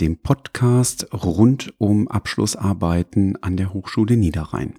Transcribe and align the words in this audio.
dem 0.00 0.18
Podcast 0.18 1.06
rund 1.12 1.72
um 1.78 2.08
Abschlussarbeiten 2.08 3.36
an 3.42 3.56
der 3.56 3.72
Hochschule 3.72 4.16
Niederrhein. 4.16 4.74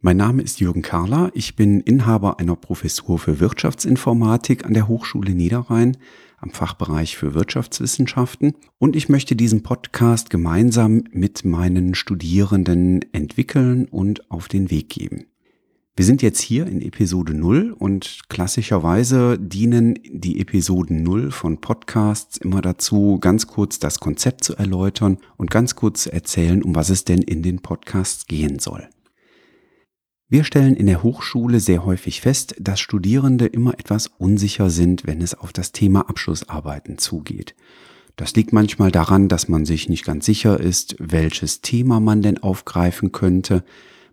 Mein 0.00 0.16
Name 0.16 0.42
ist 0.42 0.60
Jürgen 0.60 0.82
Karler, 0.82 1.30
ich 1.34 1.56
bin 1.56 1.80
Inhaber 1.80 2.38
einer 2.38 2.56
Professur 2.56 3.18
für 3.18 3.40
Wirtschaftsinformatik 3.40 4.64
an 4.64 4.72
der 4.72 4.88
Hochschule 4.88 5.34
Niederrhein 5.34 5.96
am 6.38 6.50
Fachbereich 6.50 7.16
für 7.16 7.34
Wirtschaftswissenschaften 7.34 8.54
und 8.78 8.96
ich 8.96 9.08
möchte 9.08 9.36
diesen 9.36 9.62
Podcast 9.62 10.30
gemeinsam 10.30 11.04
mit 11.12 11.44
meinen 11.44 11.94
Studierenden 11.94 13.04
entwickeln 13.12 13.86
und 13.86 14.30
auf 14.30 14.48
den 14.48 14.70
Weg 14.70 14.88
geben. 14.88 15.26
Wir 16.00 16.06
sind 16.06 16.22
jetzt 16.22 16.40
hier 16.40 16.66
in 16.66 16.80
Episode 16.80 17.34
0 17.34 17.76
und 17.78 18.20
klassischerweise 18.30 19.38
dienen 19.38 19.98
die 20.10 20.40
Episoden 20.40 21.02
0 21.02 21.30
von 21.30 21.60
Podcasts 21.60 22.38
immer 22.38 22.62
dazu, 22.62 23.18
ganz 23.20 23.46
kurz 23.46 23.78
das 23.80 24.00
Konzept 24.00 24.42
zu 24.42 24.56
erläutern 24.56 25.18
und 25.36 25.50
ganz 25.50 25.76
kurz 25.76 26.04
zu 26.04 26.12
erzählen, 26.14 26.62
um 26.62 26.74
was 26.74 26.88
es 26.88 27.04
denn 27.04 27.20
in 27.20 27.42
den 27.42 27.60
Podcasts 27.60 28.26
gehen 28.26 28.60
soll. 28.60 28.88
Wir 30.26 30.44
stellen 30.44 30.74
in 30.74 30.86
der 30.86 31.02
Hochschule 31.02 31.60
sehr 31.60 31.84
häufig 31.84 32.22
fest, 32.22 32.54
dass 32.58 32.80
Studierende 32.80 33.44
immer 33.44 33.74
etwas 33.74 34.06
unsicher 34.06 34.70
sind, 34.70 35.06
wenn 35.06 35.20
es 35.20 35.34
auf 35.34 35.52
das 35.52 35.72
Thema 35.72 36.08
Abschlussarbeiten 36.08 36.96
zugeht. 36.96 37.54
Das 38.16 38.34
liegt 38.34 38.54
manchmal 38.54 38.90
daran, 38.90 39.28
dass 39.28 39.48
man 39.48 39.66
sich 39.66 39.90
nicht 39.90 40.06
ganz 40.06 40.24
sicher 40.24 40.58
ist, 40.58 40.96
welches 40.98 41.60
Thema 41.60 42.00
man 42.00 42.22
denn 42.22 42.38
aufgreifen 42.38 43.12
könnte, 43.12 43.64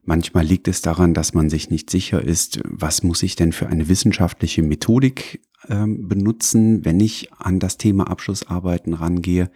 Manchmal 0.07 0.45
liegt 0.45 0.69
es 0.69 0.81
daran, 0.81 1.13
dass 1.13 1.33
man 1.33 1.49
sich 1.49 1.69
nicht 1.69 1.89
sicher 1.89 2.23
ist, 2.23 2.61
was 2.63 3.03
muss 3.03 3.23
ich 3.23 3.35
denn 3.35 3.51
für 3.51 3.67
eine 3.67 3.89
wissenschaftliche 3.89 4.63
Methodik 4.63 5.41
äh, 5.67 5.85
benutzen, 5.85 6.85
wenn 6.85 7.01
ich 7.01 7.33
an 7.33 7.59
das 7.59 7.77
Thema 7.77 8.09
Abschlussarbeiten 8.09 8.93
rangehe. 8.93 9.51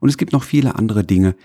Und 0.00 0.08
es 0.08 0.18
gibt 0.18 0.32
noch 0.32 0.42
viele 0.42 0.74
andere 0.74 1.04
Dinge, 1.04 1.36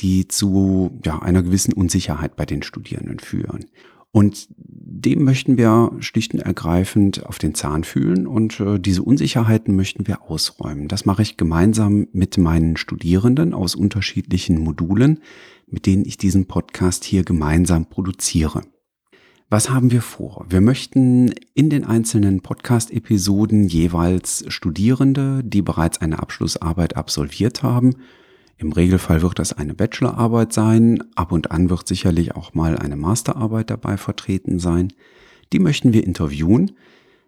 die 0.00 0.26
zu 0.26 0.98
ja, 1.04 1.18
einer 1.18 1.42
gewissen 1.42 1.74
Unsicherheit 1.74 2.34
bei 2.34 2.46
den 2.46 2.62
Studierenden 2.62 3.18
führen. 3.18 3.66
Und 4.10 4.48
dem 4.56 5.24
möchten 5.24 5.58
wir 5.58 5.92
schlicht 6.00 6.32
und 6.32 6.40
ergreifend 6.40 7.26
auf 7.26 7.38
den 7.38 7.54
Zahn 7.54 7.84
fühlen 7.84 8.26
und 8.26 8.58
äh, 8.58 8.80
diese 8.80 9.02
Unsicherheiten 9.02 9.76
möchten 9.76 10.06
wir 10.06 10.22
ausräumen. 10.22 10.88
Das 10.88 11.04
mache 11.04 11.20
ich 11.20 11.36
gemeinsam 11.36 12.08
mit 12.12 12.38
meinen 12.38 12.78
Studierenden 12.78 13.52
aus 13.52 13.74
unterschiedlichen 13.74 14.58
Modulen, 14.58 15.20
mit 15.70 15.86
denen 15.86 16.04
ich 16.04 16.16
diesen 16.16 16.46
Podcast 16.46 17.04
hier 17.04 17.24
gemeinsam 17.24 17.86
produziere. 17.86 18.62
Was 19.50 19.70
haben 19.70 19.90
wir 19.90 20.02
vor? 20.02 20.44
Wir 20.48 20.60
möchten 20.60 21.32
in 21.54 21.70
den 21.70 21.84
einzelnen 21.84 22.42
Podcast-Episoden 22.42 23.66
jeweils 23.66 24.44
Studierende, 24.48 25.42
die 25.42 25.62
bereits 25.62 26.00
eine 26.00 26.18
Abschlussarbeit 26.18 26.96
absolviert 26.96 27.62
haben, 27.62 27.94
im 28.60 28.72
Regelfall 28.72 29.22
wird 29.22 29.38
das 29.38 29.52
eine 29.52 29.72
Bachelorarbeit 29.72 30.52
sein, 30.52 31.04
ab 31.14 31.30
und 31.30 31.52
an 31.52 31.70
wird 31.70 31.86
sicherlich 31.86 32.34
auch 32.34 32.54
mal 32.54 32.76
eine 32.76 32.96
Masterarbeit 32.96 33.70
dabei 33.70 33.96
vertreten 33.96 34.58
sein. 34.58 34.92
Die 35.52 35.60
möchten 35.60 35.92
wir 35.92 36.04
interviewen, 36.04 36.72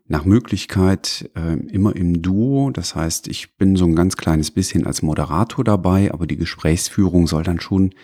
nach 0.08 0.24
Möglichkeit 0.24 1.30
äh, 1.36 1.54
immer 1.68 1.94
im 1.94 2.20
Duo. 2.20 2.72
Das 2.72 2.96
heißt, 2.96 3.28
ich 3.28 3.56
bin 3.56 3.76
so 3.76 3.84
ein 3.84 3.94
ganz 3.94 4.16
kleines 4.16 4.50
bisschen 4.50 4.84
als 4.84 5.02
Moderator 5.02 5.64
dabei, 5.64 6.12
aber 6.12 6.26
die 6.26 6.36
Gesprächsführung 6.36 7.28
soll 7.28 7.44
dann 7.44 7.60
schon 7.60 7.94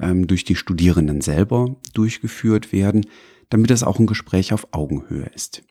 ähm, 0.00 0.26
durch 0.26 0.44
die 0.44 0.56
Studierenden 0.56 1.20
selber 1.20 1.76
durchgeführt 1.94 2.72
werden, 2.72 3.06
damit 3.50 3.70
es 3.70 3.82
auch 3.82 3.98
ein 3.98 4.06
Gespräch 4.06 4.52
auf 4.52 4.68
Augenhöhe 4.72 5.30
ist. 5.34 5.62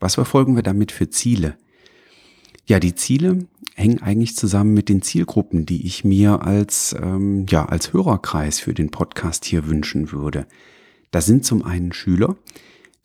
Was 0.00 0.14
verfolgen 0.14 0.56
wir 0.56 0.62
damit 0.62 0.92
für 0.92 1.10
Ziele? 1.10 1.56
Ja, 2.66 2.78
die 2.80 2.94
Ziele 2.94 3.46
hängen 3.74 4.02
eigentlich 4.02 4.36
zusammen 4.36 4.74
mit 4.74 4.88
den 4.88 5.02
Zielgruppen, 5.02 5.66
die 5.66 5.86
ich 5.86 6.04
mir 6.04 6.42
als, 6.42 6.94
ähm, 7.00 7.46
ja, 7.48 7.64
als 7.64 7.92
Hörerkreis 7.92 8.60
für 8.60 8.74
den 8.74 8.90
Podcast 8.90 9.44
hier 9.44 9.66
wünschen 9.66 10.12
würde. 10.12 10.46
Das 11.10 11.26
sind 11.26 11.44
zum 11.44 11.64
einen 11.64 11.92
Schüler, 11.92 12.36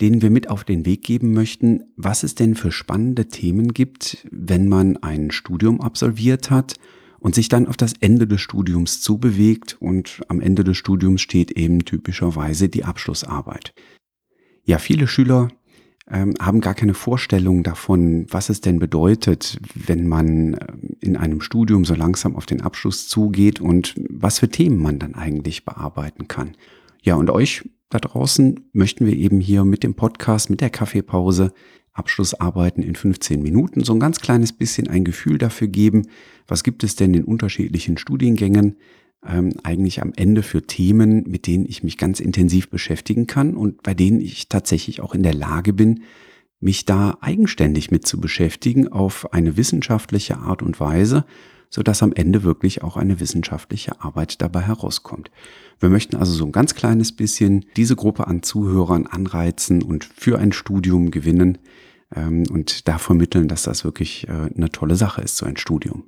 denen 0.02 0.22
wir 0.22 0.29
mit 0.29 0.50
auf 0.50 0.63
den 0.63 0.85
Weg 0.85 1.03
geben 1.03 1.34
möchten, 1.34 1.84
was 1.96 2.23
es 2.23 2.35
denn 2.35 2.56
für 2.56 2.72
spannende 2.72 3.28
Themen 3.28 3.73
gibt, 3.73 4.28
wenn 4.31 4.68
man 4.68 4.97
ein 4.97 5.31
Studium 5.31 5.79
absolviert 5.79 6.50
hat 6.50 6.75
und 7.23 7.34
sich 7.34 7.47
dann 7.47 7.67
auf 7.67 7.78
das 7.78 7.94
Ende 8.01 8.28
des 8.28 8.41
Studiums 8.41 9.00
zubewegt 9.00 9.78
und 9.79 10.22
am 10.28 10.41
Ende 10.41 10.66
des 10.66 10.75
Studiums 10.75 11.22
steht 11.22 11.51
eben 11.51 11.85
typischerweise 11.85 12.67
die 12.67 12.84
Abschlussarbeit. 12.84 13.73
Ja, 14.66 14.78
viele 14.78 15.07
Schüler 15.07 15.47
ähm, 16.11 16.34
haben 16.41 16.59
gar 16.59 16.73
keine 16.73 16.94
Vorstellung 16.94 17.63
davon, 17.63 18.25
was 18.29 18.50
es 18.50 18.59
denn 18.59 18.78
bedeutet, 18.78 19.57
wenn 19.73 20.06
man 20.06 20.56
ähm, 20.56 20.97
in 21.00 21.16
einem 21.16 21.39
Studium 21.39 21.85
so 21.85 21.95
langsam 21.95 22.35
auf 22.35 22.45
den 22.45 22.59
Abschluss 22.59 23.07
zugeht 23.07 23.61
und 23.61 23.95
was 24.09 24.40
für 24.40 24.50
Themen 24.50 24.81
man 24.81 25.00
dann 25.00 25.16
eigentlich 25.16 25.63
bearbeiten 25.63 26.28
kann. 26.28 26.57
Ja, 27.03 27.16
und 27.16 27.29
euch 27.29 27.69
da 27.90 28.00
draußen 28.00 28.69
möchten 28.73 29.05
wir 29.05 29.16
eben 29.16 29.40
hier 29.40 29.63
mit 29.63 29.84
dem 29.84 29.95
Podcast, 29.95 30.50
mit 30.50 30.59
der 30.59 30.72
Kaffeepause 30.72 31.53
Abschlussarbeiten 31.93 32.83
in 32.83 32.95
15 32.95 33.41
Minuten 33.41 33.83
so 33.83 33.93
ein 33.93 33.99
ganz 33.99 34.19
kleines 34.19 34.51
bisschen 34.51 34.87
ein 34.87 35.03
Gefühl 35.03 35.37
dafür 35.37 35.67
geben, 35.67 36.07
was 36.47 36.63
gibt 36.63 36.83
es 36.83 36.95
denn 36.95 37.13
in 37.13 37.23
unterschiedlichen 37.23 37.97
Studiengängen 37.97 38.77
ähm, 39.25 39.53
eigentlich 39.63 40.01
am 40.01 40.11
Ende 40.15 40.43
für 40.43 40.63
Themen, 40.63 41.23
mit 41.27 41.47
denen 41.47 41.65
ich 41.67 41.83
mich 41.83 41.97
ganz 41.97 42.19
intensiv 42.19 42.69
beschäftigen 42.69 43.27
kann 43.27 43.55
und 43.55 43.83
bei 43.83 43.93
denen 43.93 44.21
ich 44.21 44.49
tatsächlich 44.49 45.01
auch 45.01 45.13
in 45.13 45.23
der 45.23 45.33
Lage 45.33 45.73
bin, 45.73 46.03
mich 46.63 46.85
da 46.85 47.18
eigenständig 47.22 47.91
mit 47.91 48.07
zu 48.07 48.19
beschäftigen 48.19 48.88
auf 48.88 49.34
eine 49.34 49.57
wissenschaftliche 49.57 50.38
Art 50.38 50.62
und 50.62 50.79
Weise, 50.79 51.25
so 51.69 51.84
dass 51.84 52.03
am 52.03 52.13
Ende 52.13 52.44
wirklich 52.44 52.84
auch 52.84 52.97
eine 52.97 53.19
wissenschaftliche 53.19 54.01
Arbeit 54.01 54.41
dabei 54.41 54.62
herauskommt. 54.62 55.31
Wir 55.79 55.90
möchten 55.90 56.16
also 56.16 56.31
so 56.31 56.46
ein 56.46 56.52
ganz 56.52 56.75
kleines 56.75 57.12
bisschen 57.12 57.66
diese 57.75 57.96
Gruppe 57.96 58.28
an 58.28 58.44
Zuhörern 58.44 59.07
anreizen 59.07 59.84
und 59.84 60.06
für 60.06 60.40
ein 60.40 60.52
Studium 60.52 61.12
gewinnen 61.12 61.57
ähm, 62.16 62.44
und 62.50 62.88
da 62.88 62.97
vermitteln, 62.97 63.47
dass 63.47 63.63
das 63.63 63.84
wirklich 63.84 64.28
äh, 64.28 64.50
eine 64.56 64.69
tolle 64.69 64.96
Sache 64.96 65.22
ist, 65.22 65.38
so 65.38 65.46
ein 65.46 65.57
Studium. 65.57 66.06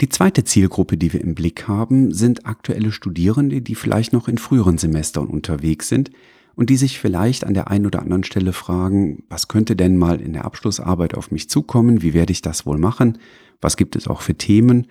Die 0.00 0.08
zweite 0.08 0.44
Zielgruppe, 0.44 0.96
die 0.96 1.12
wir 1.12 1.20
im 1.20 1.34
Blick 1.34 1.68
haben, 1.68 2.12
sind 2.12 2.46
aktuelle 2.46 2.92
Studierende, 2.92 3.62
die 3.62 3.74
vielleicht 3.74 4.12
noch 4.12 4.28
in 4.28 4.38
früheren 4.38 4.78
Semestern 4.78 5.26
unterwegs 5.26 5.88
sind 5.88 6.10
und 6.54 6.70
die 6.70 6.76
sich 6.76 6.98
vielleicht 6.98 7.44
an 7.44 7.54
der 7.54 7.70
einen 7.70 7.86
oder 7.86 8.00
anderen 8.00 8.24
Stelle 8.24 8.52
fragen, 8.52 9.24
was 9.28 9.48
könnte 9.48 9.76
denn 9.76 9.96
mal 9.96 10.20
in 10.20 10.32
der 10.32 10.44
Abschlussarbeit 10.44 11.14
auf 11.14 11.30
mich 11.30 11.48
zukommen, 11.48 12.02
wie 12.02 12.14
werde 12.14 12.32
ich 12.32 12.42
das 12.42 12.66
wohl 12.66 12.78
machen, 12.78 13.18
was 13.60 13.76
gibt 13.76 13.96
es 13.96 14.08
auch 14.08 14.20
für 14.20 14.34
Themen, 14.34 14.86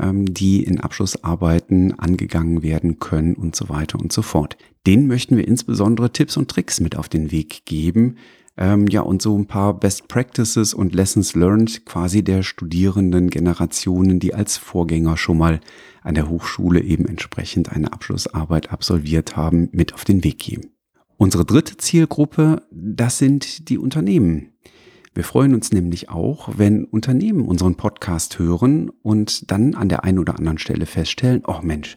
ähm, 0.00 0.32
die 0.32 0.64
in 0.64 0.80
Abschlussarbeiten 0.80 1.98
angegangen 1.98 2.62
werden 2.62 2.98
können 2.98 3.34
und 3.34 3.54
so 3.54 3.68
weiter 3.68 3.98
und 4.00 4.12
so 4.12 4.22
fort. 4.22 4.56
Denen 4.86 5.06
möchten 5.06 5.36
wir 5.36 5.46
insbesondere 5.46 6.12
Tipps 6.12 6.36
und 6.36 6.50
Tricks 6.50 6.80
mit 6.80 6.96
auf 6.96 7.08
den 7.08 7.30
Weg 7.30 7.64
geben, 7.64 8.16
ähm, 8.56 8.86
ja, 8.88 9.00
und 9.00 9.20
so 9.20 9.36
ein 9.36 9.46
paar 9.46 9.74
Best 9.74 10.06
Practices 10.06 10.74
und 10.74 10.94
Lessons 10.94 11.34
Learned 11.34 11.84
quasi 11.86 12.22
der 12.22 12.42
studierenden 12.42 13.28
Generationen, 13.30 14.20
die 14.20 14.32
als 14.32 14.56
Vorgänger 14.56 15.16
schon 15.16 15.38
mal 15.38 15.60
an 16.02 16.14
der 16.14 16.28
Hochschule 16.28 16.80
eben 16.80 17.06
entsprechend 17.06 17.72
eine 17.72 17.92
Abschlussarbeit 17.92 18.70
absolviert 18.70 19.36
haben, 19.36 19.70
mit 19.72 19.94
auf 19.94 20.04
den 20.04 20.22
Weg 20.22 20.38
geben. 20.38 20.73
Unsere 21.16 21.44
dritte 21.44 21.76
Zielgruppe, 21.76 22.62
das 22.72 23.18
sind 23.18 23.68
die 23.68 23.78
Unternehmen. 23.78 24.54
Wir 25.14 25.22
freuen 25.22 25.54
uns 25.54 25.70
nämlich 25.70 26.08
auch, 26.08 26.50
wenn 26.56 26.84
Unternehmen 26.84 27.46
unseren 27.46 27.76
Podcast 27.76 28.40
hören 28.40 28.90
und 29.02 29.50
dann 29.52 29.76
an 29.76 29.88
der 29.88 30.02
einen 30.02 30.18
oder 30.18 30.36
anderen 30.36 30.58
Stelle 30.58 30.86
feststellen, 30.86 31.42
oh 31.46 31.60
Mensch, 31.62 31.96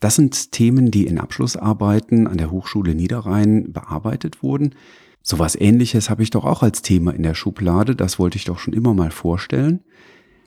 das 0.00 0.16
sind 0.16 0.50
Themen, 0.50 0.90
die 0.90 1.06
in 1.06 1.18
Abschlussarbeiten 1.18 2.26
an 2.26 2.38
der 2.38 2.50
Hochschule 2.50 2.96
Niederrhein 2.96 3.72
bearbeitet 3.72 4.42
wurden. 4.42 4.74
Sowas 5.22 5.54
ähnliches 5.54 6.10
habe 6.10 6.24
ich 6.24 6.30
doch 6.30 6.44
auch 6.44 6.64
als 6.64 6.82
Thema 6.82 7.14
in 7.14 7.22
der 7.22 7.34
Schublade, 7.34 7.94
das 7.94 8.18
wollte 8.18 8.36
ich 8.36 8.46
doch 8.46 8.58
schon 8.58 8.74
immer 8.74 8.94
mal 8.94 9.12
vorstellen. 9.12 9.84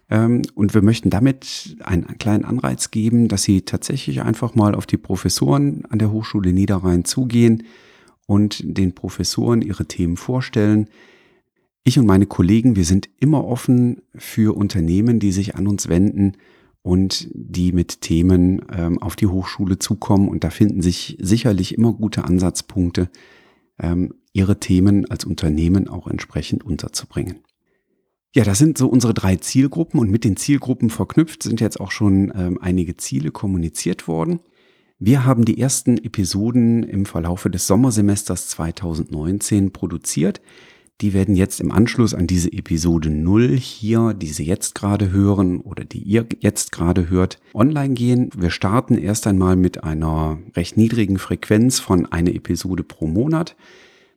Ähm, 0.10 0.42
und 0.56 0.74
wir 0.74 0.81
möchten 0.81 1.10
damit 1.10 1.77
einen 1.83 2.18
kleinen 2.18 2.44
Anreiz 2.44 2.92
geben, 2.92 3.30
dass 3.30 3.44
Sie 3.44 3.62
tatsächlich 3.62 4.21
einfach 4.21 4.56
mal 4.56 4.75
auf 4.75 4.86
die 4.86 4.98
Professoren 4.98 5.86
an 5.89 6.00
der 6.00 6.12
Hochschule 6.12 6.51
Niederrhein 6.51 7.06
zugehen 7.06 7.63
und 8.29 8.61
den 8.63 8.93
Professoren 8.93 9.63
ihre 9.63 9.87
Themen 9.87 10.15
vorstellen. 10.15 10.87
Ich 11.83 11.97
und 11.97 12.05
meine 12.05 12.27
Kollegen, 12.27 12.75
wir 12.75 12.85
sind 12.85 13.09
immer 13.19 13.43
offen 13.43 14.03
für 14.13 14.55
Unternehmen, 14.55 15.19
die 15.19 15.31
sich 15.31 15.55
an 15.55 15.65
uns 15.65 15.89
wenden 15.89 16.33
und 16.83 17.27
die 17.33 17.71
mit 17.71 18.01
Themen 18.01 18.61
ähm, 18.71 19.01
auf 19.01 19.15
die 19.15 19.25
Hochschule 19.25 19.79
zukommen. 19.79 20.29
Und 20.29 20.43
da 20.43 20.51
finden 20.51 20.83
sich 20.83 21.17
sicherlich 21.19 21.75
immer 21.75 21.91
gute 21.91 22.23
Ansatzpunkte, 22.23 23.09
ähm, 23.79 24.13
ihre 24.31 24.59
Themen 24.59 25.09
als 25.09 25.25
Unternehmen 25.25 25.87
auch 25.87 26.05
entsprechend 26.05 26.63
unterzubringen. 26.63 27.39
Ja, 28.35 28.43
das 28.43 28.59
sind 28.59 28.77
so 28.77 28.87
unsere 28.87 29.15
drei 29.15 29.37
Zielgruppen 29.37 29.99
und 29.99 30.11
mit 30.11 30.23
den 30.23 30.37
Zielgruppen 30.37 30.91
verknüpft 30.91 31.41
sind 31.41 31.61
jetzt 31.61 31.79
auch 31.79 31.89
schon 31.89 32.31
ähm, 32.35 32.59
einige 32.61 32.95
Ziele 32.95 33.31
kommuniziert 33.31 34.07
worden. 34.07 34.39
Wir 35.01 35.23
haben 35.23 35.45
die 35.45 35.61
ersten 35.61 35.97
Episoden 35.97 36.83
im 36.83 37.05
Verlaufe 37.05 37.49
des 37.49 37.67
Sommersemesters 37.67 38.49
2019 38.49 39.71
produziert. 39.71 40.41
Die 40.99 41.13
werden 41.13 41.37
jetzt 41.37 41.61
im 41.61 41.71
Anschluss 41.71 42.13
an 42.13 42.27
diese 42.27 42.51
Episode 42.51 43.09
0 43.09 43.55
hier, 43.55 44.13
die 44.13 44.27
Sie 44.27 44.43
jetzt 44.43 44.75
gerade 44.75 45.09
hören 45.11 45.61
oder 45.61 45.85
die 45.85 45.99
ihr 45.99 46.25
jetzt 46.41 46.73
gerade 46.73 47.09
hört, 47.09 47.39
online 47.53 47.93
gehen. 47.93 48.29
Wir 48.37 48.49
starten 48.49 48.97
erst 48.97 49.25
einmal 49.25 49.55
mit 49.55 49.85
einer 49.85 50.37
recht 50.57 50.75
niedrigen 50.75 51.17
Frequenz 51.17 51.79
von 51.79 52.05
einer 52.05 52.35
Episode 52.35 52.83
pro 52.83 53.07
Monat. 53.07 53.55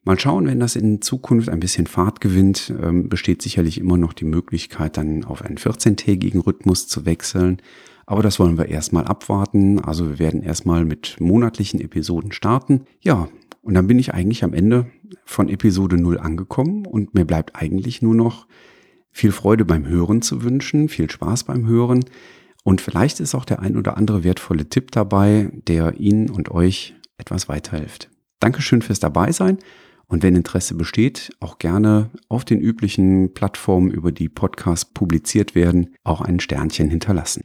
Mal 0.02 0.19
schauen, 0.19 0.49
wenn 0.49 0.58
das 0.58 0.75
in 0.75 1.00
Zukunft 1.00 1.49
ein 1.49 1.61
bisschen 1.61 1.87
Fahrt 1.87 2.20
gewinnt, 2.20 2.75
ähm, 2.82 3.08
besteht 3.08 3.40
sicherlich 3.40 3.79
immer 3.79 3.99
noch 3.99 4.12
die 4.12 4.25
Möglichkeit, 4.25 4.96
dann 4.96 5.23
auf 5.23 5.43
einen 5.43 5.58
14-tägigen 5.58 6.40
Rhythmus 6.40 6.88
zu 6.88 7.06
wechseln. 7.06 7.62
Aber 8.07 8.23
das 8.23 8.39
wollen 8.39 8.59
wir 8.59 8.67
erstmal 8.67 9.05
abwarten. 9.05 9.81
Also 9.81 10.09
wir 10.09 10.19
werden 10.19 10.43
erstmal 10.43 10.85
mit 10.85 11.17
monatlichen 11.21 11.81
Episoden 11.81 12.33
starten. 12.33 12.85
Ja, 13.01 13.29
und 13.63 13.75
dann 13.75 13.87
bin 13.87 13.99
ich 13.99 14.13
eigentlich 14.13 14.45
am 14.45 14.55
Ende 14.55 14.87
von 15.25 15.49
Episode 15.49 15.97
0 15.97 16.19
angekommen 16.19 16.85
und 16.85 17.15
mir 17.15 17.25
bleibt 17.25 17.55
eigentlich 17.55 18.03
nur 18.03 18.15
noch 18.15 18.47
viel 19.11 19.31
Freude 19.31 19.65
beim 19.65 19.87
Hören 19.87 20.23
zu 20.23 20.43
wünschen, 20.43 20.89
viel 20.89 21.11
Spaß 21.11 21.45
beim 21.45 21.67
Hören. 21.67 22.05
Und 22.65 22.81
vielleicht 22.81 23.21
ist 23.21 23.35
auch 23.35 23.45
der 23.45 23.61
ein 23.61 23.77
oder 23.77 23.97
andere 23.97 24.25
wertvolle 24.25 24.69
Tipp 24.69 24.91
dabei, 24.91 25.51
der 25.67 26.01
Ihnen 26.01 26.31
und 26.31 26.51
euch 26.51 26.95
etwas 27.19 27.49
weiterhilft. 27.49 28.11
Dankeschön 28.41 28.83
fürs 28.83 29.01
Dabeisein 29.01 29.59
und 30.07 30.23
wenn 30.23 30.37
Interesse 30.37 30.75
besteht, 30.75 31.31
auch 31.41 31.59
gerne 31.59 32.11
auf 32.29 32.45
den 32.45 32.61
üblichen 32.61 33.33
Plattformen, 33.33 33.91
über 33.91 34.13
die 34.13 34.29
Podcasts 34.29 34.85
publiziert 34.85 35.55
werden, 35.55 35.95
auch 36.05 36.21
ein 36.21 36.41
Sternchen 36.41 36.91
hinterlassen. 36.91 37.43